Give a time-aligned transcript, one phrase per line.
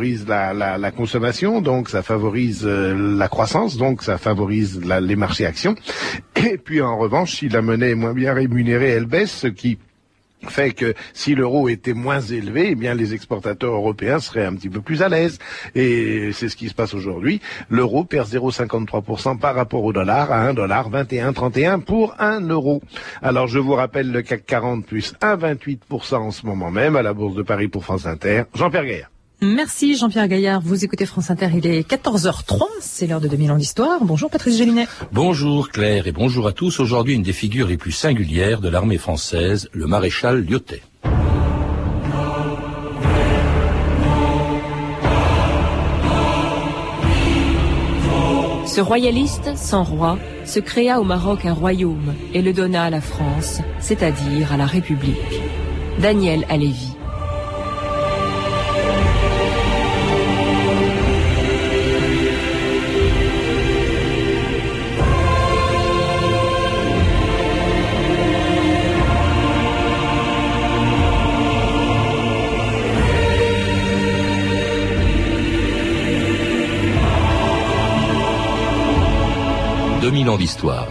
[0.00, 5.74] favorise la, consommation, donc ça favorise euh, la croissance, donc ça favorise les marchés actions.
[6.36, 9.78] Et puis en revanche, si la monnaie est moins bien rémunérée, elle baisse, ce qui
[10.48, 14.70] fait que si l'euro était moins élevé, eh bien les exportateurs européens seraient un petit
[14.70, 15.38] peu plus à l'aise.
[15.74, 17.42] Et c'est ce qui se passe aujourd'hui.
[17.68, 22.80] L'euro perd 0,53% par rapport au dollar à 1 dollar 21,31 pour 1 euro.
[23.20, 27.12] Alors je vous rappelle le CAC 40 plus 1,28% en ce moment même à la
[27.12, 28.44] Bourse de Paris pour France Inter.
[28.54, 29.09] Jean-Pierre Gaillard.
[29.42, 30.60] Merci Jean-Pierre Gaillard.
[30.60, 34.04] Vous écoutez France Inter, il est 14h03, c'est l'heure de 2000 ans d'histoire.
[34.04, 34.86] Bonjour Patrice Gélinet.
[35.12, 36.78] Bonjour Claire et bonjour à tous.
[36.78, 40.82] Aujourd'hui, une des figures les plus singulières de l'armée française, le maréchal Lyotet.
[48.66, 53.00] Ce royaliste sans roi se créa au Maroc un royaume et le donna à la
[53.00, 55.16] France, c'est-à-dire à la République.
[55.98, 56.99] Daniel Alévi.
[80.20, 80.86] 2000 ans d'histoire.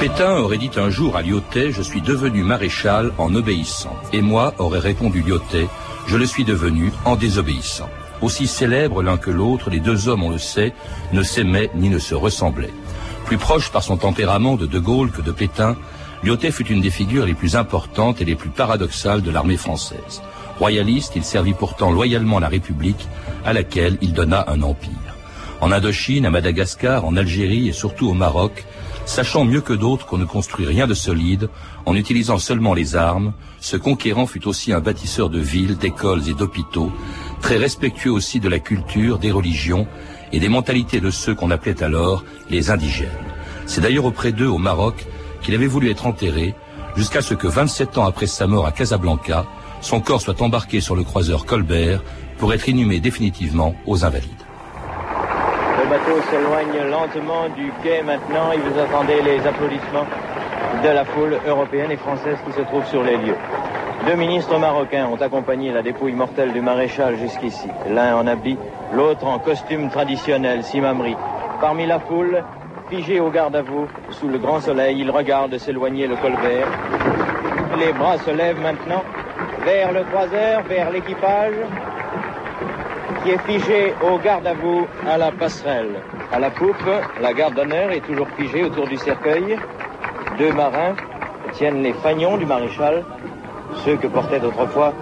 [0.00, 3.94] Pétain aurait dit un jour à Lyotet, je suis devenu maréchal en obéissant.
[4.12, 5.68] Et moi, aurait répondu Lyotet,
[6.08, 7.88] je le suis devenu en désobéissant.
[8.20, 10.72] Aussi célèbres l'un que l'autre, les deux hommes, on le sait,
[11.12, 12.74] ne s'aimaient ni ne se ressemblaient.
[13.26, 15.76] Plus proche par son tempérament de De Gaulle que de Pétain,
[16.22, 20.22] Lyotet fut une des figures les plus importantes et les plus paradoxales de l'armée française.
[20.58, 23.06] Royaliste, il servit pourtant loyalement la République,
[23.44, 24.90] à laquelle il donna un empire.
[25.60, 28.64] En Indochine, à Madagascar, en Algérie et surtout au Maroc,
[29.06, 31.48] sachant mieux que d'autres qu'on ne construit rien de solide,
[31.86, 36.34] en utilisant seulement les armes, ce conquérant fut aussi un bâtisseur de villes, d'écoles et
[36.34, 36.92] d'hôpitaux,
[37.40, 39.86] très respectueux aussi de la culture, des religions
[40.32, 43.08] et des mentalités de ceux qu'on appelait alors les indigènes.
[43.66, 45.06] C'est d'ailleurs auprès d'eux, au Maroc,
[45.48, 46.54] qu'il avait voulu être enterré,
[46.94, 49.46] jusqu'à ce que 27 ans après sa mort à Casablanca,
[49.80, 52.02] son corps soit embarqué sur le croiseur Colbert
[52.36, 54.44] pour être inhumé définitivement aux Invalides.
[55.80, 60.06] Le bateau s'éloigne lentement du quai maintenant et vous attendez les applaudissements
[60.84, 63.38] de la foule européenne et française qui se trouve sur les lieux.
[64.06, 67.68] Deux ministres marocains ont accompagné la dépouille mortelle du maréchal jusqu'ici.
[67.88, 68.58] L'un en habit,
[68.92, 71.16] l'autre en costume traditionnel, simamri.
[71.58, 72.44] Parmi la foule,
[72.90, 76.68] Figé au garde à vous, sous le grand soleil, il regarde s'éloigner le colbert.
[77.78, 79.04] Les bras se lèvent maintenant
[79.64, 81.54] vers le croiseur, vers l'équipage,
[83.22, 86.00] qui est figé au garde à vous à la passerelle.
[86.32, 86.76] À la poupe,
[87.20, 89.58] la garde d'honneur est toujours figée autour du cercueil.
[90.38, 90.94] Deux marins
[91.52, 93.04] tiennent les fagnons du maréchal,
[93.84, 94.92] ceux que portaient autrefois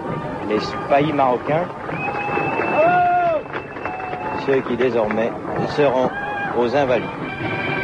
[0.48, 1.66] les spahis marocains,
[4.46, 5.30] ceux qui désormais
[5.68, 6.10] seront
[6.58, 7.75] aux invalides.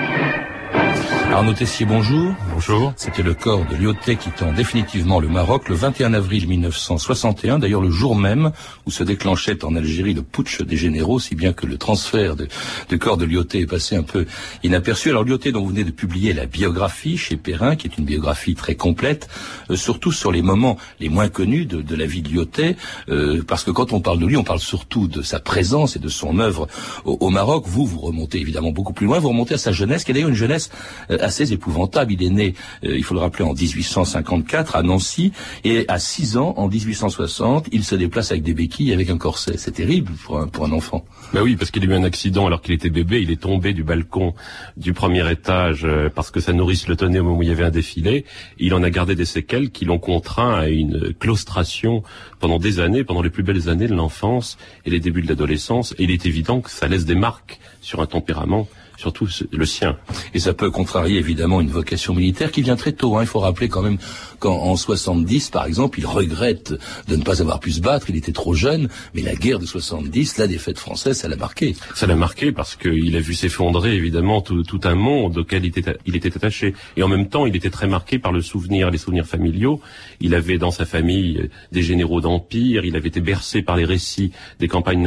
[1.32, 2.34] Arnaud Tessier, bonjour.
[2.52, 2.92] Bonjour.
[2.96, 7.90] C'était le corps de Lyotet quittant définitivement le Maroc le 21 avril 1961, d'ailleurs le
[7.90, 8.52] jour même
[8.84, 12.48] où se déclenchait en Algérie le putsch des généraux, si bien que le transfert de,
[12.90, 14.26] du corps de Lyotet est passé un peu
[14.62, 15.08] inaperçu.
[15.08, 18.54] Alors Lyotet dont vous venez de publier la biographie chez Perrin, qui est une biographie
[18.54, 19.28] très complète,
[19.70, 22.76] euh, surtout sur les moments les moins connus de, de la vie de Lyotet,
[23.08, 25.98] euh, parce que quand on parle de lui, on parle surtout de sa présence et
[25.98, 26.68] de son œuvre
[27.06, 27.64] au, au Maroc.
[27.66, 30.28] Vous, vous remontez évidemment beaucoup plus loin, vous remontez à sa jeunesse, qui est d'ailleurs
[30.28, 30.70] une jeunesse
[31.10, 32.12] euh, assez épouvantable.
[32.12, 35.32] Il est né, euh, il faut le rappeler, en 1854 à Nancy,
[35.64, 39.54] et à 6 ans, en 1860, il se déplace avec des béquilles avec un corset.
[39.56, 41.04] C'est terrible pour un, enfant.
[41.34, 43.20] Ben oui, parce qu'il a eu un accident alors qu'il était bébé.
[43.20, 44.34] Il est tombé du balcon
[44.76, 47.52] du premier étage euh, parce que sa nourrice le tenait au moment où il y
[47.52, 48.24] avait un défilé.
[48.58, 52.02] Il en a gardé des séquelles qui l'ont contraint à une claustration
[52.38, 55.94] pendant des années, pendant les plus belles années de l'enfance et les débuts de l'adolescence.
[55.98, 59.96] Et il est évident que ça laisse des marques sur un tempérament surtout le sien.
[60.34, 63.16] Et ça peut contrarier évidemment une vocation militaire qui vient très tôt.
[63.16, 63.22] Hein.
[63.22, 63.98] Il faut rappeler quand même
[64.38, 66.74] qu'en 70, par exemple, il regrette
[67.08, 68.10] de ne pas avoir pu se battre.
[68.10, 71.76] Il était trop jeune, mais la guerre de 70, la défaite française, ça l'a marqué.
[71.94, 76.36] Ça l'a marqué parce qu'il a vu s'effondrer évidemment tout, un monde auquel il était,
[76.36, 76.74] attaché.
[76.96, 79.80] Et en même temps, il était très marqué par le souvenir, les souvenirs familiaux.
[80.20, 82.84] Il avait dans sa famille des généraux d'empire.
[82.84, 85.02] Il avait été bercé par les récits des campagnes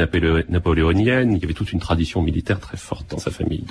[0.48, 1.32] napoléoniennes.
[1.32, 3.64] Il y avait toute une tradition militaire très forte dans sa famille.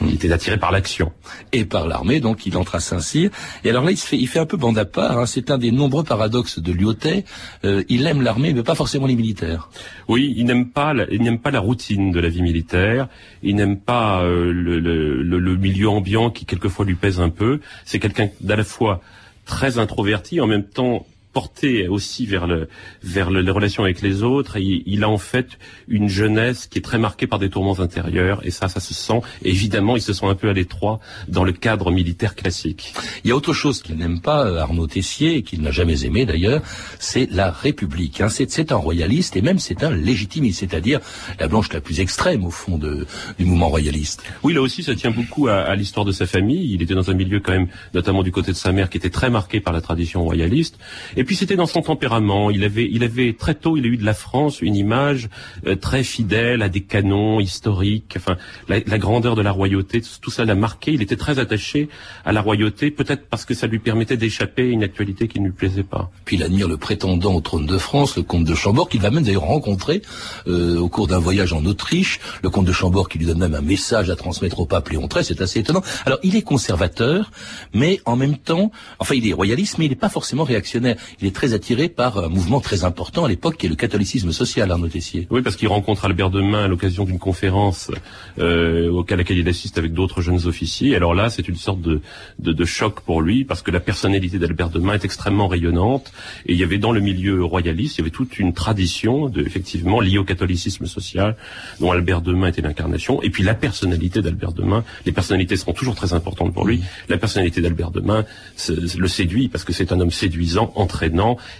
[0.00, 1.12] Il était attiré par l'action.
[1.52, 3.30] Et par l'armée, donc il entre à Saint-Cyr.
[3.64, 5.18] Et alors là, il, fait, un peu bande à part.
[5.18, 5.26] Hein.
[5.26, 7.24] C'est un des nombreux paradoxes de Lyotet.
[7.64, 9.70] Euh, il aime l'armée, mais pas forcément les militaires.
[10.08, 13.08] Oui, il n'aime pas, la, il n'aime pas la routine de la vie militaire.
[13.42, 17.60] Il n'aime pas euh, le, milieu ambiant qui quelquefois lui pèse un peu.
[17.84, 19.00] C'est quelqu'un d'à la fois
[19.44, 22.68] très introverti, en même temps porté aussi vers le
[23.02, 24.56] vers le, les relations avec les autres.
[24.56, 28.44] Et il, a en fait une jeunesse qui est très marquée par des tourments intérieurs,
[28.44, 29.20] et ça, ça se sent.
[29.42, 32.94] évidemment, ils se sont un peu à l'étroit dans le cadre militaire classique.
[33.24, 36.26] Il y a autre chose qu'il n'aime pas, Arnaud Tessier, et qu'il n'a jamais aimé
[36.26, 36.62] d'ailleurs,
[36.98, 38.20] c'est la République.
[38.20, 38.28] Hein.
[38.28, 41.00] C'est un royaliste, et même c'est un légitimiste, c'est-à-dire
[41.38, 43.06] la blanche la plus extrême au fond de,
[43.38, 44.22] du mouvement royaliste.
[44.42, 46.74] Oui, là aussi, ça tient beaucoup à, à l'histoire de sa famille.
[46.74, 49.10] Il était dans un milieu quand même, notamment du côté de sa mère, qui était
[49.10, 50.78] très marqué par la tradition royaliste.
[51.16, 52.50] Et puis c'était dans son tempérament.
[52.50, 55.28] Il avait, il avait très tôt, il a eu de la France une image
[55.66, 58.14] euh, très fidèle à des canons historiques.
[58.16, 58.36] Enfin,
[58.68, 60.92] la, grandeur de la royauté, tout ça l'a marqué.
[60.92, 61.88] Il était très attaché
[62.24, 65.46] à la royauté, peut-être parce que ça lui permettait d'échapper à une actualité qui ne
[65.46, 66.10] lui plaisait pas.
[66.24, 69.10] Puis il admire le prétendant au trône de France, le comte de Chambord, qu'il va
[69.10, 70.02] même d'ailleurs rencontrer
[70.46, 72.20] euh, au cours d'un voyage en Autriche.
[72.42, 75.06] Le comte de Chambord qui lui donne même un message à transmettre au pape Léon
[75.06, 75.24] XIII.
[75.24, 75.82] C'est assez étonnant.
[76.06, 77.30] Alors il est conservateur,
[77.74, 80.96] mais en même temps, enfin il est royaliste, mais il n'est pas forcément réactionnaire.
[81.20, 84.32] Il est très attiré par un mouvement très important à l'époque qui est le catholicisme
[84.32, 85.26] social, Arnaud Tessier.
[85.30, 87.90] Oui, parce qu'il rencontre Albert Demain à l'occasion d'une conférence
[88.38, 90.94] euh, à laquelle il assiste avec d'autres jeunes officiers.
[90.94, 92.00] Alors là, c'est une sorte de,
[92.38, 96.12] de, de, choc pour lui, parce que la personnalité d'Albert Demain est extrêmement rayonnante,
[96.46, 99.42] et il y avait dans le milieu royaliste, il y avait toute une tradition, de,
[99.42, 101.36] effectivement, liée au catholicisme social,
[101.80, 105.96] dont Albert Demain était l'incarnation, et puis la personnalité d'Albert Demain, les personnalités seront toujours
[105.96, 108.24] très importantes pour lui, la personnalité d'Albert Demain
[108.68, 110.99] le séduit, parce que c'est un homme séduisant, entraînant,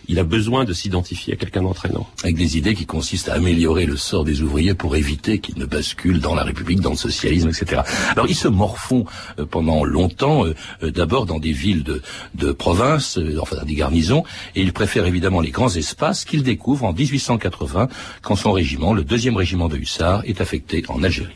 [0.09, 2.07] il a besoin de s'identifier à quelqu'un d'entraînant.
[2.23, 5.67] Avec des idées qui consistent à améliorer le sort des ouvriers pour éviter qu'ils ne
[5.67, 7.83] basculent dans la République, dans le socialisme, etc.
[8.13, 9.05] Alors ils se morfont
[9.39, 12.03] euh, pendant longtemps, euh, euh, d'abord dans des villes de,
[12.35, 16.93] de province, enfin des garnisons, et ils préfèrent évidemment les grands espaces qu'ils découvrent en
[16.93, 17.89] 1880
[18.23, 21.35] quand son régiment, le deuxième régiment de hussards, est affecté en Algérie.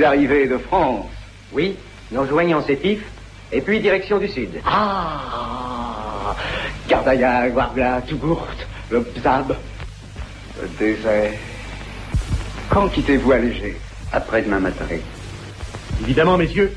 [0.00, 1.08] Vous arrivez de France
[1.52, 1.76] Oui,
[2.10, 3.02] nous rejoignons Sétif,
[3.52, 4.48] et puis direction du sud.
[4.64, 6.34] Ah
[6.88, 8.48] Gardaïa, Guarbla, Tougourt,
[8.90, 9.54] le Bzab,
[10.58, 11.32] le désert.
[12.70, 13.76] Quand quittez-vous Alger
[14.10, 14.86] Après-demain matin.
[16.00, 16.74] Évidemment, messieurs,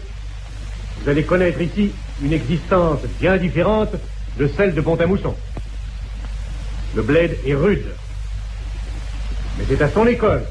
[1.00, 3.94] vous allez connaître ici une existence bien différente
[4.38, 5.34] de celle de Pont-à-Mousson.
[6.94, 7.88] Le bled est rude,
[9.58, 10.44] mais c'est à son école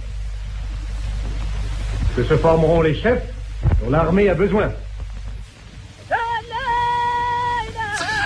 [2.16, 3.22] que se formeront les chefs
[3.82, 4.70] dont l'armée a besoin.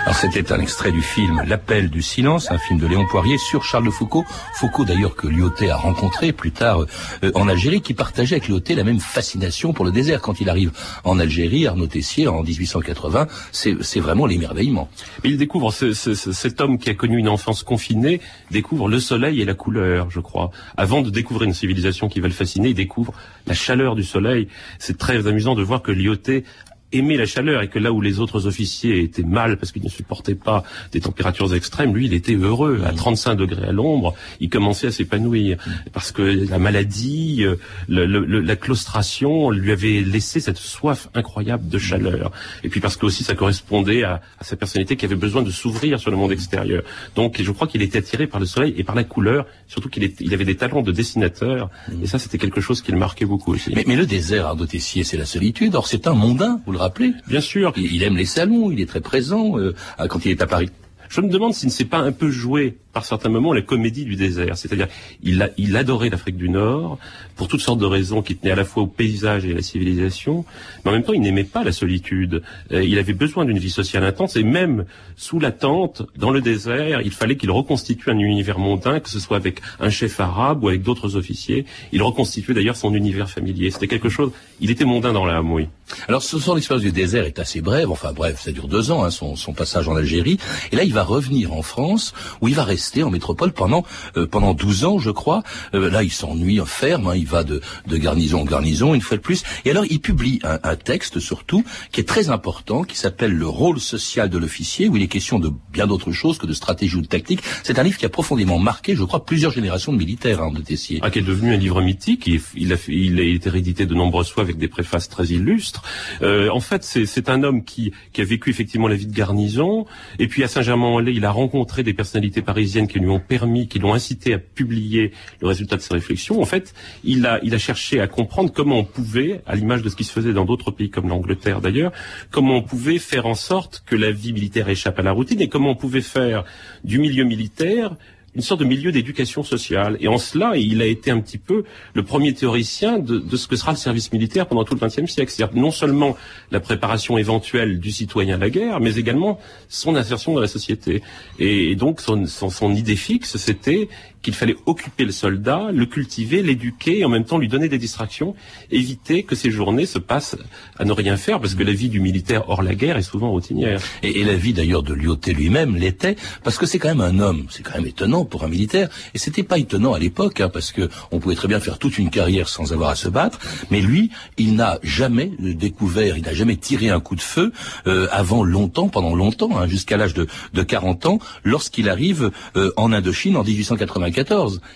[0.07, 3.65] Alors c'était un extrait du film L'appel du silence, un film de Léon Poirier sur
[3.65, 4.25] Charles de Foucault.
[4.55, 6.87] Foucault d'ailleurs que Lyoté a rencontré plus tard
[7.25, 10.21] euh, en Algérie, qui partageait avec Lyoté la même fascination pour le désert.
[10.21, 10.71] Quand il arrive
[11.03, 14.89] en Algérie, Arnaud Tessier en 1880, c'est vraiment l'émerveillement.
[15.25, 18.21] Il découvre cet homme qui a connu une enfance confinée,
[18.53, 20.53] découvre le soleil et la couleur, je crois.
[20.77, 23.13] Avant de découvrir une civilisation qui va le fasciner, il découvre
[23.49, 24.47] la chaleur du soleil.
[24.79, 26.45] C'est très amusant de voir que Lyoté
[26.93, 29.89] aimait la chaleur et que là où les autres officiers étaient mal parce qu'ils ne
[29.89, 30.63] supportaient pas
[30.93, 32.83] des températures extrêmes, lui, il était heureux.
[32.85, 33.37] À 35 mmh.
[33.37, 35.71] degrés à l'ombre, il commençait à s'épanouir mmh.
[35.93, 37.57] parce que la maladie, euh,
[37.89, 42.31] la claustration lui avait laissé cette soif incroyable de chaleur.
[42.63, 45.99] Et puis parce que aussi ça correspondait à, sa personnalité qui avait besoin de s'ouvrir
[45.99, 46.83] sur le monde extérieur.
[47.15, 50.05] Donc je crois qu'il était attiré par le soleil et par la couleur, surtout qu'il
[50.21, 51.71] il avait des talents de dessinateur.
[52.03, 53.73] Et ça, c'était quelque chose qui le marquait beaucoup aussi.
[53.75, 55.75] Mais, le désert, Arnaud Tessier, c'est la solitude.
[55.75, 57.73] Or, c'est un mondain, vous le Bien sûr.
[57.77, 59.75] Il, aime les salons, il est très présent euh,
[60.09, 60.71] quand il est à Paris.
[61.09, 64.07] Je me demande s'il ne s'est pas un peu joué par certains moments la comédie
[64.07, 64.57] du désert.
[64.57, 64.89] C'est-à-dire,
[65.23, 66.97] il, adorait l'Afrique du Nord
[67.35, 69.61] pour toutes sortes de raisons qui tenaient à la fois au paysage et à la
[69.61, 70.47] civilisation,
[70.83, 72.43] mais en même temps, il n'aimait pas la solitude.
[72.73, 76.41] Euh, il avait besoin d'une vie sociale intense et même sous la tente, dans le
[76.41, 80.65] désert, il fallait qu'il reconstitue un univers mondain, que ce soit avec un chef arabe
[80.65, 81.67] ou avec d'autres officiers.
[81.93, 83.71] Il reconstituait d'ailleurs son univers familier.
[83.71, 84.31] C'était quelque chose.
[84.61, 85.69] Il était mondain dans l'âme, oui.
[86.09, 87.91] Alors, son expérience du désert est assez brève.
[87.91, 90.39] Enfin, bref, ça dure deux ans, hein, son, son passage en Algérie.
[90.73, 93.85] Et là, il va revenir en France, où il va rester en métropole pendant
[94.17, 95.43] euh, pendant 12 ans, je crois.
[95.75, 99.17] Euh, là, il s'ennuie ferme, hein, il va de, de garnison en garnison, une fois
[99.17, 99.43] de plus.
[99.65, 103.47] Et alors, il publie un, un texte, surtout, qui est très important, qui s'appelle Le
[103.47, 106.97] rôle social de l'officier, où il est question de bien d'autres choses que de stratégie
[106.97, 107.41] ou de tactique.
[107.63, 110.61] C'est un livre qui a profondément marqué, je crois, plusieurs générations de militaires hein, de
[110.61, 111.01] Tessier.
[111.03, 112.27] Ah, qui est devenu un livre mythique.
[112.27, 115.83] Il, il, a, il a été réédité de nombreuses fois avec des préfaces très illustres.
[116.23, 119.87] Euh, en fait, c'est un homme qui, qui a vécu effectivement la vie de garnison.
[120.19, 123.79] Et puis à Saint-Germain-en-Laye, il a rencontré des personnalités parisiennes qui lui ont permis, qui
[123.79, 126.43] l'ont incité à publier le résultat de ses réflexions.
[126.43, 129.89] En fait, il a, il a cherché à comprendre comment on pouvait, à l'image de
[129.89, 131.93] ce qui se faisait dans d'autres pays comme l'Angleterre d'ailleurs,
[132.31, 135.49] comment on pouvait faire en sorte que la vie militaire échappe à la routine et
[135.49, 136.45] comment on pouvait faire
[136.85, 137.97] du milieu militaire
[138.37, 139.97] une sorte de milieu d'éducation sociale.
[139.99, 141.65] Et en cela, il a été un petit peu
[141.95, 145.33] le premier théoricien de, ce que sera le service militaire pendant tout le XXe siècle.
[145.33, 146.17] C'est-à-dire non seulement
[146.51, 151.03] la préparation éventuelle du citoyen à la guerre, mais également son insertion dans la société.
[151.39, 153.89] Et, donc son idée fixe, c'était
[154.27, 157.79] qu'il fallait occuper le soldat, le cultiver, l'éduquer et en même temps lui donner des
[157.79, 158.35] distractions,
[158.73, 160.37] éviter que ses journées se passent
[160.81, 163.31] à ne rien faire, parce que la vie du militaire hors la guerre est souvent
[163.31, 163.81] routinière.
[164.03, 167.21] Et, et la vie d'ailleurs de Lyoté lui-même l'était, parce que c'est quand même un
[167.21, 170.49] homme, c'est quand même étonnant pour un militaire, et c'était pas étonnant à l'époque, hein,
[170.53, 173.39] parce que on pouvait très bien faire toute une carrière sans avoir à se battre,
[173.71, 177.53] mais lui, il n'a jamais découvert, il n'a jamais tiré un coup de feu
[177.87, 182.73] euh, avant longtemps, pendant longtemps, hein, jusqu'à l'âge de, de 40 ans, lorsqu'il arrive euh,
[182.77, 184.16] en Indochine en 1895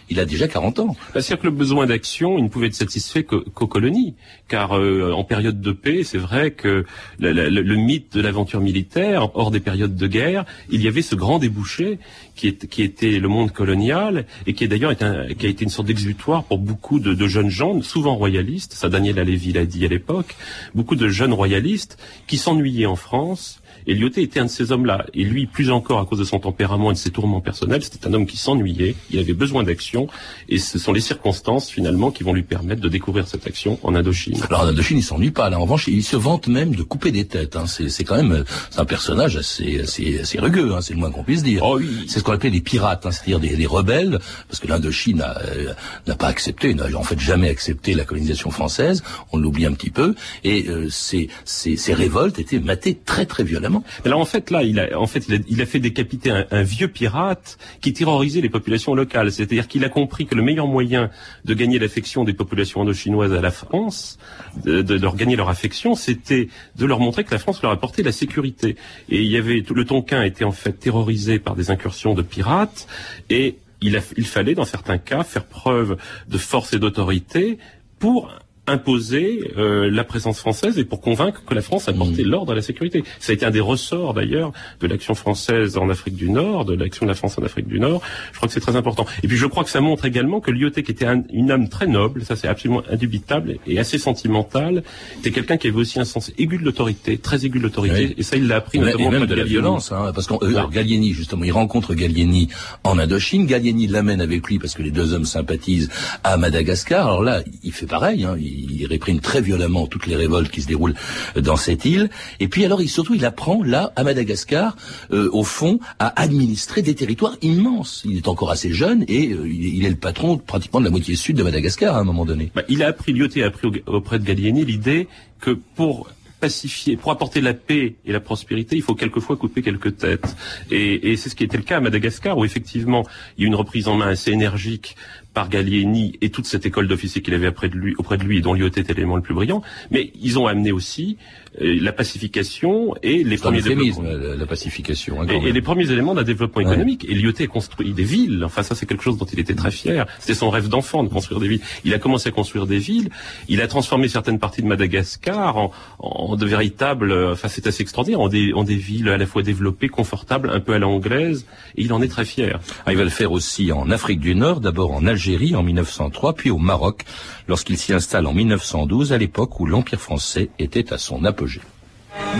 [0.08, 0.96] il a déjà 40 ans.
[1.12, 4.14] C'est-à-dire que le besoin d'action, il ne pouvait être satisfait qu'aux colonies.
[4.48, 6.84] Car euh, en période de paix, c'est vrai que
[7.18, 11.38] le, mythe de l'aventure militaire, hors des périodes de guerre, il y avait ce grand
[11.38, 11.98] débouché
[12.34, 12.48] qui,
[12.82, 17.26] était le monde colonial et qui d'ailleurs a été une sorte d'exutoire pour beaucoup de,
[17.26, 18.72] jeunes gens, souvent royalistes.
[18.72, 20.36] Ça, Daniel Alévi l'a dit à l'époque.
[20.74, 25.06] Beaucoup de jeunes royalistes qui s'ennuyaient en France et Lyoté était un de ces hommes-là.
[25.14, 28.06] Et lui, plus encore à cause de son tempérament et de ses tourments personnels, c'était
[28.06, 28.94] un homme qui s'ennuyait,
[29.34, 30.08] besoin d'action,
[30.48, 33.94] et ce sont les circonstances finalement qui vont lui permettre de découvrir cette action en
[33.94, 34.40] Indochine.
[34.48, 35.50] Alors en Indochine, il s'ennuie pas.
[35.50, 37.56] Là, en revanche, il se vante même de couper des têtes.
[37.56, 37.64] Hein.
[37.66, 38.44] C'est quand même
[38.76, 41.62] un personnage assez, assez, assez rugueux, hein, c'est le moins qu'on puisse dire.
[41.64, 42.06] Oh, oui.
[42.08, 44.18] C'est ce qu'on appelait les pirates, hein, c'est-à-dire des, rebelles,
[44.48, 49.02] parce que l'Indochine n'a euh, pas accepté, n'a en fait jamais accepté la colonisation française.
[49.32, 53.44] On l'oublie un petit peu, et euh, ces, ces, ces révoltes étaient matées très très
[53.44, 53.84] violemment.
[54.04, 56.88] Mais là, en fait, là, il a, en fait, il a, fait décapiter un, vieux
[56.88, 59.09] pirate qui terrorisait les populations locales.
[59.10, 61.10] C'est-à-dire qu'il a compris que le meilleur moyen
[61.44, 64.18] de gagner l'affection des populations indochinoises à la France,
[64.64, 68.12] de, leur gagner leur affection, c'était de leur montrer que la France leur apportait la
[68.12, 68.76] sécurité.
[69.08, 72.86] Et il avait, le Tonkin était en fait terrorisé par des incursions de pirates
[73.28, 75.96] et il fallait, dans certains cas, faire preuve
[76.28, 77.58] de force et d'autorité
[77.98, 78.30] pour
[78.70, 82.28] imposer euh, la présence française et pour convaincre que la France a porté mm.
[82.28, 83.04] l'ordre à la sécurité.
[83.18, 86.74] Ça a été un des ressorts d'ailleurs de l'action française en Afrique du Nord, de
[86.74, 88.02] l'action de la France en Afrique du Nord.
[88.32, 89.06] Je crois que c'est très important.
[89.22, 91.86] Et puis je crois que ça montre également que Lyoté, qui était une âme très
[91.86, 94.82] noble, ça c'est absolument indubitable et assez sentimental,
[95.18, 98.22] était quelqu'un qui avait aussi un sens aigu de l'autorité, très aigu de l'autorité, et
[98.22, 101.12] ça il l'a appris notamment et même de, la violence, hein, parce que euh, Gallieni
[101.12, 102.48] justement, il rencontre Gallieni
[102.84, 105.90] en Indochine, Gallieni l'amène avec lui parce que les deux hommes sympathisent
[106.24, 107.06] à Madagascar.
[107.06, 110.62] Alors là, il fait pareil, hein, il il réprime très violemment toutes les révoltes qui
[110.62, 110.94] se déroulent
[111.36, 112.10] dans cette île.
[112.38, 114.76] Et puis alors, il, surtout, il apprend là, à Madagascar,
[115.12, 118.02] euh, au fond, à administrer des territoires immenses.
[118.04, 121.16] Il est encore assez jeune et euh, il, est le patron pratiquement de la moitié
[121.16, 122.50] sud de Madagascar à un moment donné.
[122.54, 125.08] Bah, il a appris, Lyoté a appris auprès de Gallieni l'idée
[125.40, 126.08] que pour
[126.40, 130.36] pacifier, pour apporter la paix et la prospérité, il faut quelquefois couper quelques têtes.
[130.70, 133.48] Et, et c'est ce qui était le cas à Madagascar, où effectivement, il y a
[133.48, 134.96] une reprise en main assez énergique
[135.32, 138.38] par Gallieni et toute cette école d'officiers qu'il avait auprès de lui, auprès de lui
[138.38, 139.62] et dont Lyoté était l'élément le plus brillant.
[139.90, 141.18] Mais ils ont amené aussi
[141.60, 144.02] euh, la pacification et les premiers éléments.
[144.02, 145.22] La, la, pacification.
[145.22, 147.06] Hein, et, les premiers éléments d'un développement économique.
[147.08, 148.42] Et Lyoté a construit des villes.
[148.44, 150.06] Enfin, ça, c'est quelque chose dont il était très fier.
[150.18, 151.60] C'était son rêve d'enfant de construire des villes.
[151.84, 153.10] Il a commencé à construire des villes.
[153.48, 157.12] Il a transformé certaines parties de Madagascar en, en de véritables.
[157.12, 158.20] Enfin, c'est assez extraordinaire.
[158.20, 161.46] En des, en des villes à la fois développées, confortables, un peu à l'anglaise.
[161.76, 162.58] Et il en est très fier.
[162.86, 165.19] Ah, il va le faire aussi en Afrique du Nord, d'abord en Algérie
[165.54, 167.04] en 1903, puis au Maroc
[167.46, 171.60] lorsqu'il s'y installe en 1912, à l'époque où l'Empire français était à son apogée.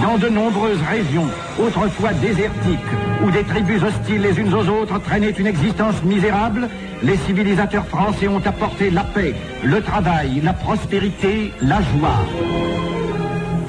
[0.03, 2.79] Dans de nombreuses régions, autrefois désertiques,
[3.23, 6.69] où des tribus hostiles les unes aux autres traînaient une existence misérable,
[7.03, 12.19] les civilisateurs français ont apporté la paix, le travail, la prospérité, la joie.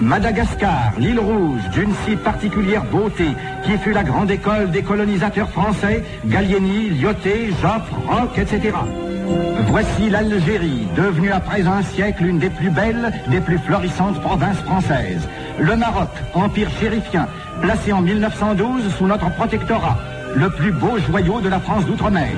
[0.01, 3.27] Madagascar, l'île rouge, d'une si particulière beauté,
[3.63, 8.73] qui fut la grande école des colonisateurs français, Gallieni, Lyoté, Joffre, Roch, etc.
[9.67, 15.27] Voici l'Algérie, devenue après un siècle une des plus belles, des plus florissantes provinces françaises.
[15.59, 17.27] Le Maroc, empire chérifien,
[17.61, 19.97] placé en 1912 sous notre protectorat,
[20.35, 22.31] le plus beau joyau de la France d'outre-mer.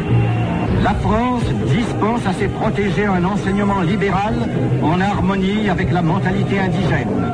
[0.84, 4.36] La France dispense à ses protégés un enseignement libéral
[4.82, 7.32] en harmonie avec la mentalité indigène.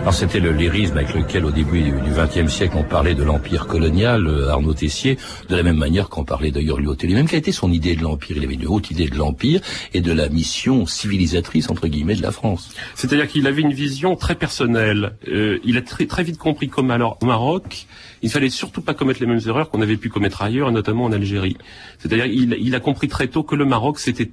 [0.00, 3.66] Alors c'était le lyrisme avec lequel au début du XXe siècle on parlait de l'empire
[3.66, 5.18] colonial, euh, Arnaud Tessier,
[5.48, 8.36] de la même manière qu'on parlait d'ailleurs Lyoté lui-même, quelle était son idée de l'empire?
[8.36, 9.60] Il avait une haute idée de l'empire
[9.94, 12.74] et de la mission civilisatrice entre guillemets de la France.
[12.94, 15.12] C'est-à-dire qu'il avait une vision très personnelle.
[15.28, 17.86] Euh, il a très, très vite compris qu'au Maroc,
[18.22, 21.12] il fallait surtout pas commettre les mêmes erreurs qu'on avait pu commettre ailleurs, notamment en
[21.12, 21.56] Algérie.
[21.98, 24.30] C'est-à-dire il, a compris très tôt que le Maroc c'était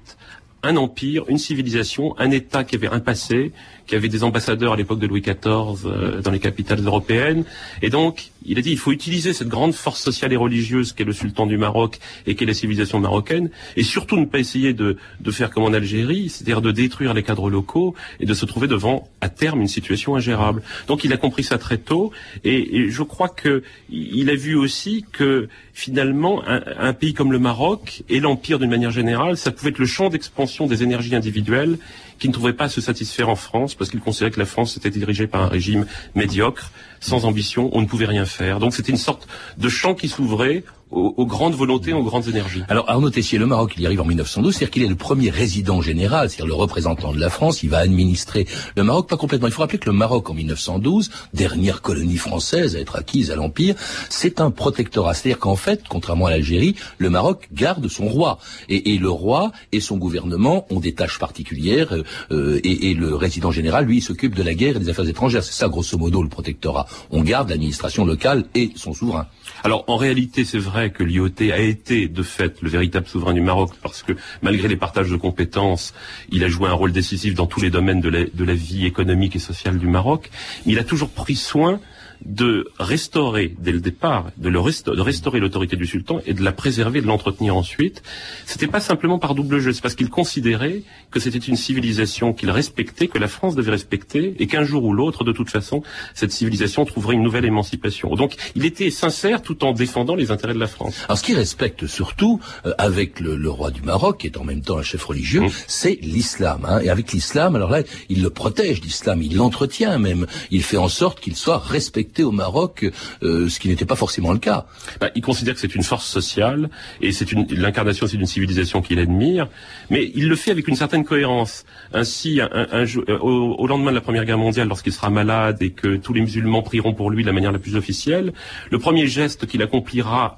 [0.64, 3.52] un empire, une civilisation, un État qui avait un passé,
[3.88, 7.44] qui avait des ambassadeurs à l'époque de Louis XIV euh, dans les capitales européennes.
[7.82, 11.04] Et donc, il a dit il faut utiliser cette grande force sociale et religieuse qu'est
[11.04, 14.98] le sultan du Maroc et qu'est la civilisation marocaine, et surtout ne pas essayer de,
[15.20, 18.68] de faire comme en Algérie, c'est-à-dire de détruire les cadres locaux et de se trouver
[18.68, 20.62] devant, à terme, une situation ingérable.
[20.88, 22.12] Donc, il a compris ça très tôt,
[22.44, 27.38] et, et je crois que il a vu aussi que finalement, un, pays comme le
[27.38, 31.78] Maroc et l'empire d'une manière générale, ça pouvait être le champ d'expansion des énergies individuelles
[32.18, 34.78] qui ne trouvaient pas à se satisfaire en France parce qu'ils considéraient que la France
[34.78, 36.72] était dirigée par un régime médiocre,
[37.06, 38.60] sans ambition, on ne pouvait rien faire.
[38.60, 42.64] Donc c'était une sorte de champ qui s'ouvrait aux, grandes volontés, aux grandes énergies.
[42.70, 45.30] Alors Arnaud Tessier, le Maroc, il y arrive en 1912, c'est-à-dire qu'il est le premier
[45.30, 49.48] résident général, c'est-à-dire le représentant de la France, il va administrer le Maroc, pas complètement.
[49.48, 53.36] Il faut rappeler que le Maroc, en 1912, dernière colonie française à être acquise à
[53.36, 53.76] l'Empire,
[54.10, 55.14] c'est un protectorat.
[55.14, 58.38] C'est-à-dire qu'en fait, contrairement à l'Algérie, le Maroc garde son roi.
[58.70, 61.94] Et, le roi et son gouvernement ont des tâches particulières,
[62.32, 65.44] euh, et, et, le résident général, lui, s'occupe de la guerre et des affaires étrangères.
[65.44, 66.88] C'est ça, grosso modo, le protectorat.
[67.12, 69.28] On garde l'administration locale et son souverain.
[69.64, 73.42] Alors, en réalité, c'est vrai que l'IOT a été de fait le véritable souverain du
[73.42, 75.94] Maroc parce que malgré les partages de compétences,
[76.30, 78.86] il a joué un rôle décisif dans tous les domaines de la, de la vie
[78.86, 80.30] économique et sociale du Maroc.
[80.66, 81.80] Il a toujours pris soin
[82.26, 86.52] de restaurer dès le départ, de, le de restaurer l'autorité du sultan et de la
[86.52, 88.02] préserver, de l'entretenir ensuite.
[88.46, 92.50] C'était pas simplement par double jeu, c'est parce qu'il considérait que c'était une civilisation qu'il
[92.50, 96.32] respectait, que la France devait respecter, et qu'un jour ou l'autre, de toute façon, cette
[96.32, 98.16] civilisation trouverait une nouvelle émancipation.
[98.16, 100.96] Donc, il était sincère tout en défendant les intérêts de la France.
[101.08, 104.44] Alors, ce qu'il respecte surtout, euh, avec le, le, roi du Maroc, qui est en
[104.44, 105.52] même temps un chef religieux, mmh.
[105.68, 106.66] c'est l'islam.
[106.68, 106.80] Hein.
[106.82, 110.26] Et avec l'islam, alors là, il le protège, l'islam, il l'entretient même.
[110.50, 112.86] Il fait en sorte qu'il soit respecté au Maroc,
[113.24, 114.66] euh, ce qui n'était pas forcément le cas.
[115.00, 116.70] Bah, il considère que c'est une force sociale
[117.02, 119.48] et c'est une l'incarnation c'est d'une civilisation qu'il admire,
[119.90, 121.66] mais il le fait avec une certaine cohérence.
[121.94, 125.96] Ainsi, un, euh, au, lendemain de la Première Guerre mondiale, lorsqu'il sera malade et que
[125.98, 128.34] tous les musulmans prieront pour lui de la manière la plus officielle,
[128.72, 130.38] le premier geste qu'il accomplira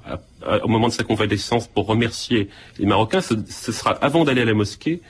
[0.62, 4.54] au moment de sa convalescence pour remercier les Marocains, ce sera avant d'aller à la
[4.54, 5.00] mosquée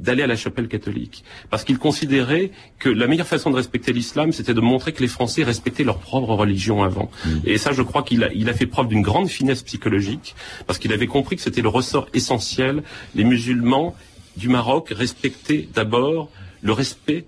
[0.00, 1.24] d'aller à la chapelle catholique.
[1.50, 5.08] Parce qu'il considérait que la meilleure façon de respecter l'islam, c'était de montrer que les
[5.08, 7.10] Français respectaient leur propre religion avant.
[7.24, 7.30] Mm.
[7.44, 10.34] Et ça, je crois qu'il a, il a fait preuve d'une grande finesse psychologique,
[10.66, 12.82] parce qu'il avait compris que c'était le ressort essentiel.
[13.14, 13.94] Les musulmans
[14.36, 16.30] du Maroc respectaient d'abord
[16.62, 17.24] le respect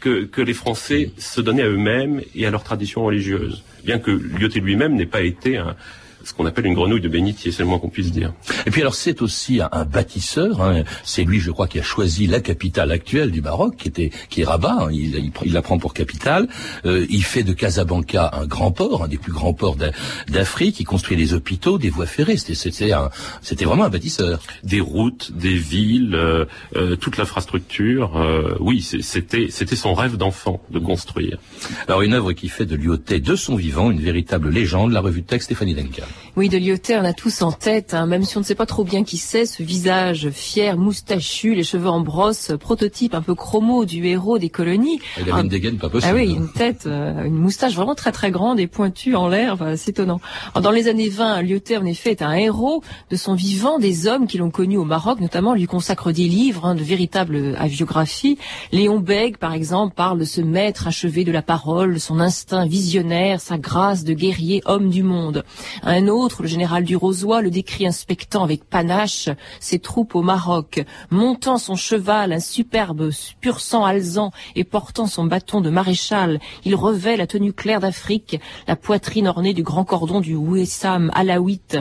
[0.00, 3.64] que, que, les Français se donnaient à eux-mêmes et à leur tradition religieuse.
[3.84, 5.74] Bien que Lyoté lui-même n'ait pas été un,
[6.24, 8.32] ce qu'on appelle une grenouille de bénitier, c'est le moins qu'on puisse dire.
[8.66, 10.60] Et puis alors c'est aussi un, un bâtisseur.
[10.62, 10.84] Hein.
[11.04, 14.42] C'est lui, je crois, qui a choisi la capitale actuelle du Maroc, qui était qui
[14.42, 14.76] est Rabat.
[14.80, 14.88] Hein.
[14.92, 16.48] Il, il, il, la prend pour capitale.
[16.84, 19.76] Euh, il fait de Casablanca un grand port, un des plus grands ports
[20.28, 20.80] d'Afrique.
[20.80, 22.36] Il construit des hôpitaux, des voies ferrées.
[22.36, 22.92] C'était
[23.40, 24.40] c'était vraiment un bâtisseur.
[24.64, 26.44] Des routes, des villes, euh,
[26.76, 28.16] euh, toute l'infrastructure.
[28.16, 31.38] Euh, oui, c'était c'était son rêve d'enfant de construire.
[31.88, 34.92] Alors une œuvre qui fait de Lyoté de son vivant une véritable légende.
[34.92, 36.04] La revue de texte Stéphanie Denka.
[36.36, 38.64] Oui, de Lyoté, on a tous en tête, hein, même si on ne sait pas
[38.64, 43.34] trop bien qui c'est, ce visage fier, moustachu, les cheveux en brosse, prototype un peu
[43.34, 44.98] chromo du héros des colonies.
[45.20, 46.12] Il avait une dégaine pas possible.
[46.12, 49.54] Ah oui, une tête, euh, une moustache vraiment très très grande et pointue en l'air,
[49.54, 50.20] enfin, c'est étonnant.
[50.54, 54.06] Alors, dans les années 20, Lyoté, en effet, est un héros de son vivant, des
[54.06, 58.38] hommes qui l'ont connu au Maroc, notamment, lui consacre des livres, hein, de véritables biographies.
[58.70, 63.40] Léon Bègue, par exemple, parle de ce maître achevé de la parole, son instinct visionnaire,
[63.40, 65.44] sa grâce de guerrier, homme du monde.
[65.82, 69.28] Un autre, le général du Rosoy, le décrit inspectant avec panache
[69.60, 73.10] ses troupes au Maroc, montant son cheval, un superbe
[73.40, 76.40] pur sang alzan et portant son bâton de maréchal.
[76.64, 81.78] Il revêt la tenue claire d'Afrique, la poitrine ornée du grand cordon du Ouessam alaouite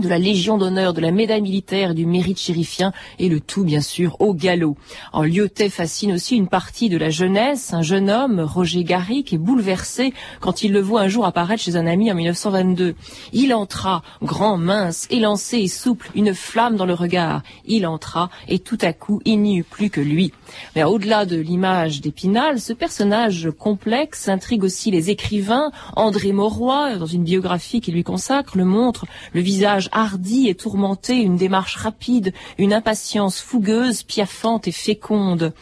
[0.00, 3.80] de la Légion d'honneur, de la médaille militaire, du mérite chérifien et le tout bien
[3.80, 4.76] sûr au galop.
[5.12, 9.38] En Lyotet fascine aussi une partie de la jeunesse, un jeune homme, Roger Garrick, est
[9.38, 12.94] bouleversé quand il le voit un jour apparaître chez un ami en 1922.
[13.32, 17.42] Il entra, grand, mince, élancé et souple, une flamme dans le regard.
[17.66, 20.32] Il entra et tout à coup il n'y eut plus que lui.
[20.76, 25.70] Mais au-delà de l'image d'Épinal, ce personnage complexe intrigue aussi les écrivains.
[25.96, 30.54] André Mauroy, dans une biographie qu'il lui consacre, le montre, le visage visage hardi et
[30.54, 35.52] tourmenté, une démarche rapide, une impatience fougueuse, piaffante et féconde.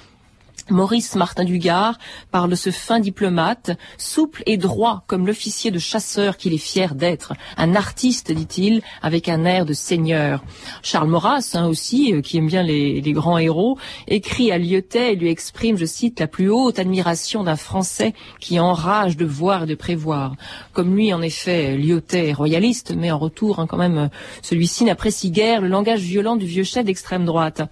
[0.69, 1.99] Maurice Martin Dugard
[2.33, 6.95] parle de ce fin diplomate, souple et droit comme l'officier de chasseur qu'il est fier
[6.95, 10.43] d'être, un artiste, dit-il, avec un air de seigneur.
[10.83, 15.17] Charles Maurras, hein, aussi, euh, qui aime bien les, grands héros, écrit à Lyotet et
[15.17, 19.67] lui exprime, je cite, la plus haute admiration d'un Français qui enrage de voir et
[19.67, 20.35] de prévoir.
[20.73, 24.11] Comme lui, en effet, Lyotet est royaliste, mais en retour, hein, quand même,
[24.43, 27.63] celui-ci n'apprécie guère le langage violent du vieux chef d'extrême droite.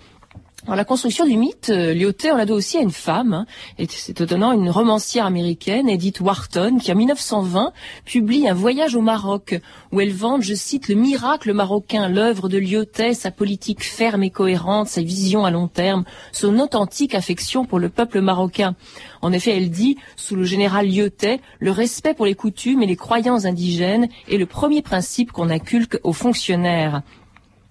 [0.66, 3.46] Alors, la construction du mythe, Lyotet, on l'a doit aussi à une femme, hein,
[3.77, 7.74] et c'est étonnant, une romancière américaine, Edith Wharton, qui en 1920
[8.07, 9.61] publie un voyage au Maroc,
[9.92, 14.31] où elle vante, je cite, le miracle marocain, l'œuvre de Lyotet, sa politique ferme et
[14.31, 18.74] cohérente, sa vision à long terme, son authentique affection pour le peuple marocain.
[19.20, 22.96] En effet, elle dit, sous le général Lyotet, le respect pour les coutumes et les
[22.96, 27.03] croyances indigènes est le premier principe qu'on inculque aux fonctionnaires.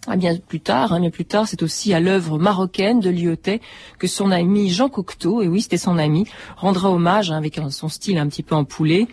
[0.06, 3.62] Ah bien plus tard, hein, bien plus tard, c'est aussi à l'œuvre marocaine de Lyotet
[4.00, 6.26] que son ami Jean Cocteau, et oui, c'était son ami,
[6.58, 9.08] rendra hommage hein, avec son style un petit peu en poulet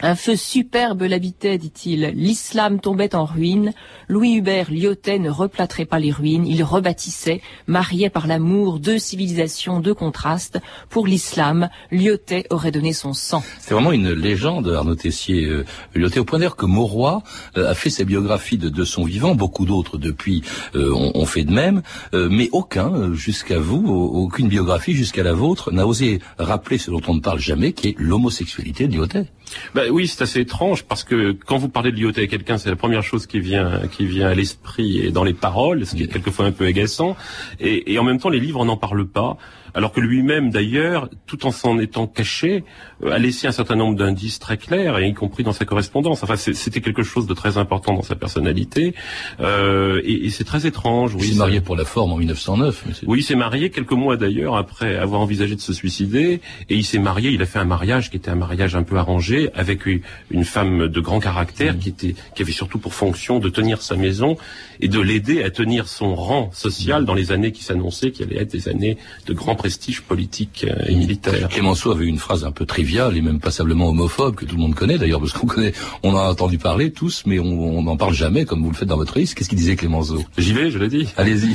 [0.00, 2.12] un feu superbe l'habitait, dit-il.
[2.14, 3.72] L'islam tombait en ruine.
[4.08, 6.46] Louis Hubert Lyotet ne replâtrait pas les ruines.
[6.46, 10.60] Il rebâtissait, mariait par l'amour deux civilisations, deux contrastes.
[10.88, 13.42] Pour l'islam, Lyotet aurait donné son sang.
[13.58, 15.44] C'est vraiment une légende, Arnaud Tessier.
[15.46, 15.64] Euh,
[15.96, 17.22] Lyotet, au point d'ailleurs que Mauroy
[17.56, 19.34] euh, a fait sa biographie de, son vivant.
[19.34, 20.42] Beaucoup d'autres depuis
[20.76, 21.82] euh, ont, fait de même.
[22.12, 27.14] mais aucun, jusqu'à vous, aucune biographie jusqu'à la vôtre, n'a osé rappeler ce dont on
[27.14, 29.26] ne parle jamais, qui est l'homosexualité de Lyotet.
[29.74, 32.70] Ben oui, c'est assez étrange parce que quand vous parlez de Lyotet à quelqu'un, c'est
[32.70, 36.04] la première chose qui vient qui vient à l'esprit et dans les paroles, ce qui
[36.04, 37.16] est quelquefois un peu agaçant.
[37.60, 39.36] Et, et en même temps, les livres n'en parlent pas
[39.74, 42.64] alors que lui-même d'ailleurs, tout en s'en étant caché,
[43.02, 46.22] euh, a laissé un certain nombre d'indices très clairs, y compris dans sa correspondance.
[46.22, 48.94] Enfin, c'était quelque chose de très important dans sa personnalité,
[49.40, 51.14] euh, et, c'est très étrange.
[51.14, 52.84] Oui, il s'est marié pour la forme en 1909.
[53.06, 56.84] Oui, il s'est marié quelques mois d'ailleurs après avoir envisagé de se suicider, et il
[56.84, 57.30] s'est marié.
[57.30, 60.88] Il a fait un mariage qui était un mariage un peu arrangé avec une femme
[60.88, 61.78] de grand caractère mmh.
[61.78, 64.36] qui était, qui avait surtout pour fonction de tenir sa maison
[64.80, 68.38] et de l'aider à tenir son rang social dans les années qui s'annonçaient, qui allaient
[68.38, 71.48] être des années de grand prestige politique euh, et militaire.
[71.48, 74.74] Clémenceau avait une phrase un peu triviale et même passablement homophobe que tout le monde
[74.74, 78.14] connaît d'ailleurs, parce qu'on connaît, on en a entendu parler tous, mais on n'en parle
[78.14, 79.34] jamais comme vous le faites dans votre liste.
[79.34, 80.24] Qu'est-ce qu'il disait Clémenceau?
[80.38, 81.08] J'y vais, je l'ai dit.
[81.16, 81.54] Allez-y.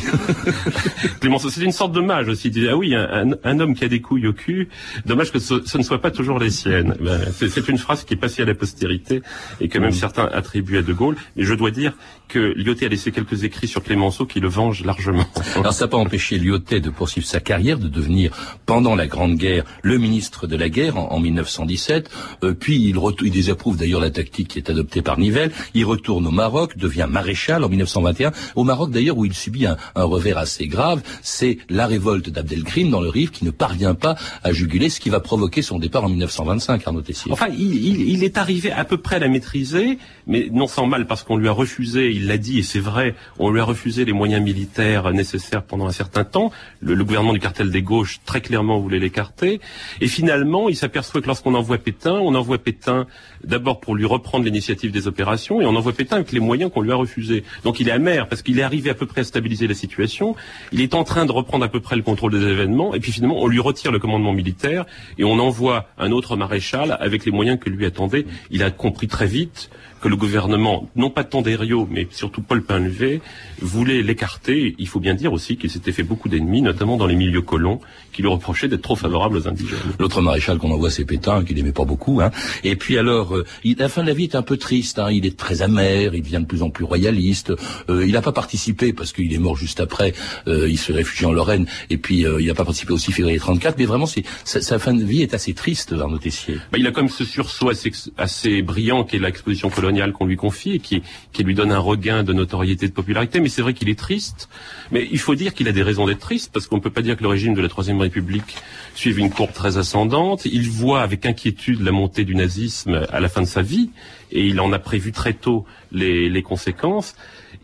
[1.21, 2.49] Clémenceau, c'est une sorte de mage aussi.
[2.49, 4.67] Il disait, ah oui, un, homme qui a des couilles au cul,
[5.05, 6.95] dommage que ce, ne soit pas toujours les siennes.
[6.99, 9.21] Ben, c'est une phrase qui est passée à la postérité
[9.61, 9.93] et que même mm.
[9.93, 11.15] certains attribuent à De Gaulle.
[11.35, 11.93] Mais je dois dire
[12.27, 15.25] que Lyotet a laissé quelques écrits sur Clémenceau qui le vengent largement.
[15.55, 18.31] Alors ça n'a pas empêché Lyotet de poursuivre sa carrière, de devenir,
[18.65, 22.09] pendant la Grande Guerre, le ministre de la Guerre en, 1917.
[22.43, 25.51] Euh, puis il, il désapprouve d'ailleurs la tactique qui est adoptée par Nivelle.
[25.73, 28.31] Il retourne au Maroc, devient maréchal en 1921.
[28.55, 33.01] Au Maroc d'ailleurs où il subit un, revers assez grave, c'est la révolte d'Abdelkrim dans
[33.01, 36.09] le Rif qui ne parvient pas à juguler, ce qui va provoquer son départ en
[36.09, 37.31] 1925, Arnaud Tessier.
[37.31, 41.07] Enfin, il, il est arrivé à peu près à la maîtriser, mais non sans mal
[41.07, 44.05] parce qu'on lui a refusé il l'a dit, et c'est vrai, on lui a refusé
[44.05, 46.51] les moyens militaires nécessaires pendant un certain temps.
[46.81, 49.59] Le, gouvernement du cartel des gauches, très clairement, voulait l'écarter.
[50.01, 53.07] Et finalement, il s'aperçoit que lorsqu'on envoie Pétain, on envoie Pétain
[53.43, 56.81] d'abord pour lui reprendre l'initiative des opérations, et on envoie Pétain avec les moyens qu'on
[56.81, 57.43] lui a refusés.
[57.63, 60.35] Donc il est amer, parce qu'il est arrivé à peu près à stabiliser la situation.
[60.71, 63.11] Il est en train de reprendre à peu près le contrôle des événements, et puis
[63.11, 64.85] finalement, on lui retire le commandement militaire,
[65.17, 68.25] et on envoie un autre maréchal avec les moyens que lui attendait.
[68.51, 69.69] Il a compris très vite
[70.03, 73.21] que le gouvernement, non pas tant Tandério, mais surtout Paul Pinlevé,
[73.61, 74.75] voulait l'écarter.
[74.77, 77.79] Il faut bien dire aussi qu'il s'était fait beaucoup d'ennemis, notamment dans les milieux colons,
[78.11, 79.79] qui lui reprochaient d'être trop favorable aux indigènes.
[79.99, 82.21] L'autre maréchal qu'on envoie, c'est Pétain, qu'il n'aimait pas beaucoup.
[82.21, 82.31] Hein.
[82.63, 83.45] Et puis alors, euh,
[83.77, 84.99] la fin de la vie est un peu triste.
[84.99, 85.11] Hein.
[85.11, 87.53] Il est très amer, il devient de plus en plus royaliste.
[87.89, 90.13] Euh, il n'a pas participé, parce qu'il est mort juste après,
[90.47, 93.77] euh, il se réfugie en Lorraine, et puis il n'a pas participé aussi février 34,
[93.77, 96.55] mais vraiment, c'est, sa, fin de vie est assez triste, Arnaud Tessier.
[96.71, 100.35] Bah, il a quand même ce sursaut assez, assez brillant qu'est l'exposition coloniale qu'on lui
[100.35, 103.39] confie et qui, qui lui donne un regain de notoriété, de popularité.
[103.39, 104.49] Mais c'est vrai qu'il est triste.
[104.91, 107.01] Mais il faut dire qu'il a des raisons d'être triste parce qu'on ne peut pas
[107.01, 108.55] dire que le régime de la Troisième République
[108.95, 110.45] suive une courbe très ascendante.
[110.45, 113.89] Il voit avec inquiétude la montée du nazisme à la fin de sa vie
[114.31, 117.15] et il en a prévu très tôt les, les conséquences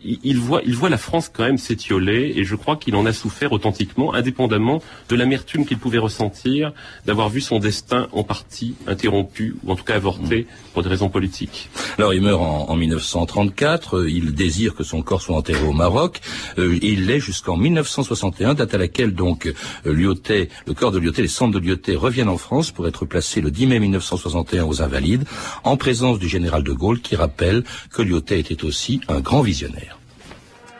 [0.04, 3.12] il voit, il voit la France quand même s'étioler et je crois qu'il en a
[3.12, 6.72] souffert authentiquement, indépendamment de l'amertume qu'il pouvait ressentir
[7.06, 11.08] d'avoir vu son destin en partie interrompu ou en tout cas avorté pour des raisons
[11.08, 11.70] politiques.
[11.98, 16.20] Alors il meurt en, 1934, euh, il désire que son corps soit enterré au Maroc,
[16.58, 20.98] euh, et il l'est jusqu'en 1961, date à laquelle donc euh, Lyotet, le corps de
[20.98, 24.64] Lyotet, les cendres de Lyotet reviennent en France pour être placés le 10 mai 1961
[24.64, 25.24] aux Invalides,
[25.64, 29.42] en présence du général général de Gaulle qui rappelle que Lyotet était aussi un grand
[29.42, 29.89] visionnaire.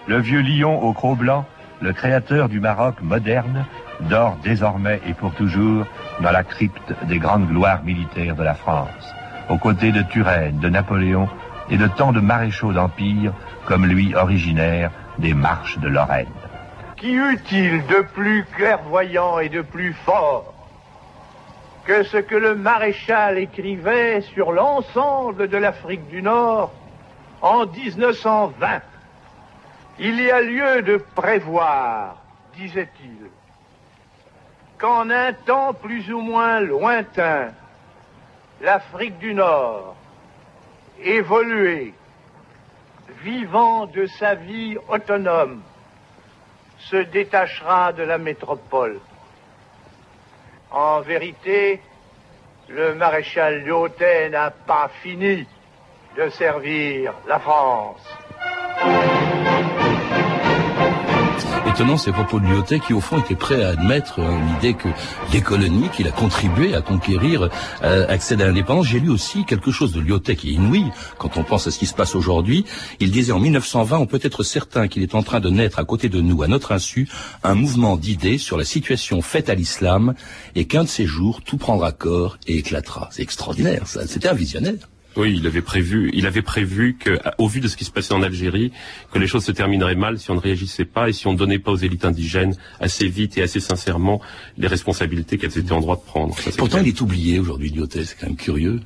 [0.07, 1.45] Le vieux lion au croc blanc,
[1.81, 3.65] le créateur du Maroc moderne,
[4.01, 5.87] dort désormais et pour toujours
[6.21, 9.15] dans la crypte des grandes gloires militaires de la France,
[9.49, 11.29] aux côtés de Turenne, de Napoléon
[11.69, 13.33] et de tant de maréchaux d'empire
[13.67, 16.27] comme lui originaire des marches de Lorraine.
[16.97, 20.55] Qui eut-il de plus clairvoyant et de plus fort
[21.85, 26.73] que ce que le maréchal écrivait sur l'ensemble de l'Afrique du Nord
[27.43, 28.81] en 1920
[30.03, 32.17] Il y a lieu de prévoir,
[32.57, 33.29] disait-il,
[34.79, 37.51] qu'en un temps plus ou moins lointain,
[38.63, 39.95] l'Afrique du Nord,
[41.03, 41.93] évoluée,
[43.23, 45.61] vivant de sa vie autonome,
[46.79, 49.01] se détachera de la métropole.
[50.71, 51.83] En vérité,
[52.69, 55.47] le maréchal Lyotet n'a pas fini
[56.17, 58.20] de servir la France.
[61.67, 64.89] Étonnant ces propos de Lyotet qui au fond était prêt à admettre euh, l'idée que
[65.33, 67.51] les colonies qu'il a contribué à conquérir
[67.83, 68.87] euh, accèdent à l'indépendance.
[68.87, 70.85] J'ai lu aussi quelque chose de Lyotet qui est inouï
[71.19, 72.65] quand on pense à ce qui se passe aujourd'hui.
[72.99, 75.85] Il disait en 1920 on peut être certain qu'il est en train de naître à
[75.85, 77.09] côté de nous, à notre insu,
[77.45, 80.15] un mouvement d'idées sur la situation faite à l'islam
[80.55, 83.09] et qu'un de ces jours tout prendra corps et éclatera.
[83.13, 84.07] C'est extraordinaire ça.
[84.07, 84.89] C'était un visionnaire.
[85.17, 88.15] Oui, il avait prévu, il avait prévu que, au vu de ce qui se passait
[88.15, 88.71] en Algérie,
[89.13, 91.39] que les choses se termineraient mal si on ne réagissait pas et si on ne
[91.39, 94.21] donnait pas aux élites indigènes assez vite et assez sincèrement
[94.57, 96.39] les responsabilités qu'elles étaient en droit de prendre.
[96.39, 98.05] Ça, Pourtant, il est oublié aujourd'hui, Lyotet.
[98.05, 98.81] C'est quand même curieux.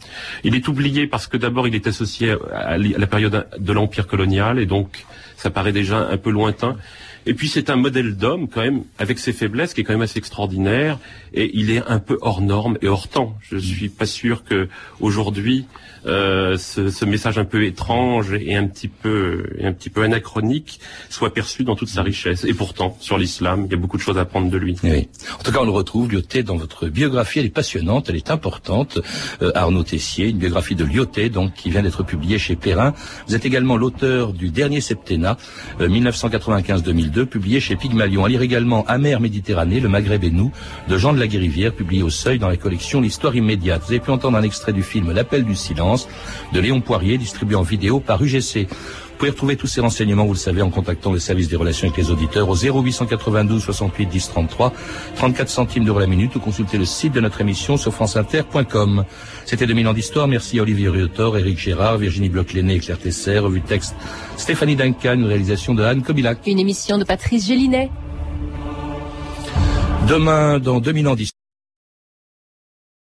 [0.45, 4.59] Il est oublié parce que d'abord, il est associé à la période de l'empire colonial
[4.59, 5.05] et donc
[5.37, 6.77] ça paraît déjà un peu lointain.
[7.27, 10.03] Et puis c'est un modèle d'homme quand même avec ses faiblesses qui est quand même
[10.03, 10.99] assez extraordinaire
[11.33, 13.37] et il est un peu hors norme et hors temps.
[13.41, 14.69] Je suis pas sûr que
[15.01, 15.67] aujourd'hui
[16.07, 20.81] euh, ce, ce, message un peu étrange et un petit peu un petit peu anachronique
[21.09, 22.45] soit perçu dans toute sa richesse.
[22.45, 24.77] Et pourtant sur l'islam, il y a beaucoup de choses à apprendre de lui.
[24.85, 25.09] Oui.
[25.38, 27.38] En tout cas, on le retrouve Lyotet dans votre biographie.
[27.38, 28.99] Elle est passionnante, elle est importante.
[29.43, 32.93] Euh, Arnaud Tessier, une biographie de Lyotet donc qui vient d'être publiée chez Perrin.
[33.27, 35.37] Vous êtes également l'auteur du dernier septennat
[35.81, 38.25] euh, 1995-2002 publié chez Pygmalion.
[38.25, 40.53] À lire également Amère Méditerranée, le Maghreb et nous
[40.88, 43.83] de Jean de la Guérivière, publié au Seuil dans la collection L'Histoire immédiate.
[43.87, 45.93] Vous avez pu entendre un extrait du film L'appel du silence
[46.52, 48.66] de Léon Poirier, distribué en vidéo par UGC.
[49.14, 51.87] Vous pouvez retrouver tous ces renseignements, vous le savez, en contactant le service des relations
[51.87, 54.72] avec les auditeurs au 0892 68 10 33,
[55.14, 59.04] 34 centimes d'euros la minute ou consulter le site de notre émission sur franceinter.com.
[59.44, 60.26] C'était 2000 ans d'histoire.
[60.26, 63.38] Merci à Olivier Riotor, Éric Gérard, Virginie Bloch-Léné Claire Tesser.
[63.38, 63.94] Revue de texte
[64.37, 66.38] Stéphanie Duncan, une réalisation de Anne Kobilac.
[66.46, 67.90] Une émission de Patrice Gélinet.
[70.09, 71.43] Demain, dans 2000 ans d'histoire.